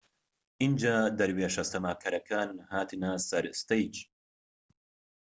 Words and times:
ئینجا 0.61 0.97
دەورێشە 1.19 1.63
سەماکەرەکان 1.71 2.49
هاتنە 2.71 3.11
سەر 3.27 3.45
ستەیج 3.59 3.95